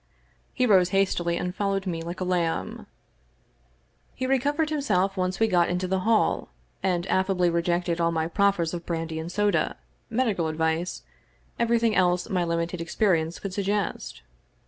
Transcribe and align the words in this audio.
He 0.51 0.65
rose 0.65 0.89
hastily 0.89 1.37
and 1.37 1.53
followed 1.53 1.85
me 1.85 2.01
like 2.01 2.19
a 2.19 2.23
lamb. 2.23 2.87
He 4.15 4.25
recovered 4.25 4.71
himself 4.71 5.15
once 5.15 5.39
we 5.39 5.45
got 5.47 5.69
into 5.69 5.87
the 5.87 5.99
hall, 5.99 6.49
and 6.81 7.05
affably 7.05 7.51
rejected 7.51 8.01
all 8.01 8.11
my 8.11 8.25
proffers 8.27 8.73
of 8.73 8.83
brandy 8.87 9.19
and 9.19 9.31
soda— 9.31 9.77
^medical 10.11 10.49
advice— 10.49 11.03
everything 11.59 11.93
else 11.95 12.27
my 12.31 12.43
limited 12.43 12.81
experience 12.81 13.37
could 13.37 13.53
sug 13.53 13.65
gest. 13.65 14.23